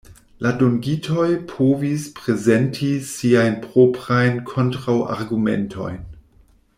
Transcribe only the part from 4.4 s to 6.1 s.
kontraŭargumentojn.